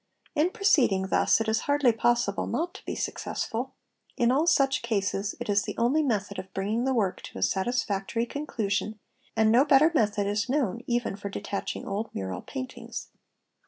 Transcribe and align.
In 0.33 0.49
proceeding 0.49 1.09
thus 1.09 1.39
it 1.39 1.47
is 1.47 1.59
hardly 1.69 1.91
possible 1.91 2.47
not 2.47 2.73
to 2.73 2.85
be 2.85 2.95
successful; 2.95 3.75
in 4.17 4.31
all 4.31 4.47
such 4.47 4.81
cases 4.81 5.35
it 5.39 5.47
is 5.47 5.61
the 5.61 5.77
only 5.77 6.01
method 6.01 6.39
of 6.39 6.51
bringing 6.55 6.85
the 6.85 6.93
"work 6.95 7.21
to 7.21 7.37
a 7.37 7.43
satisfactory 7.43 8.25
conclusion 8.25 8.97
and 9.35 9.51
no 9.51 9.63
better 9.63 9.91
method 9.93 10.25
is 10.25 10.49
known 10.49 10.81
even 10.87 11.15
for 11.15 11.29
| 11.29 11.29
letaching 11.29 11.85
old 11.85 12.09
mural 12.15 12.41
paintings. 12.41 13.09